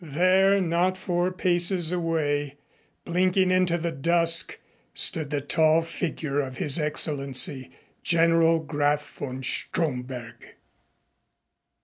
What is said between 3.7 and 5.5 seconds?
the dusk, stood the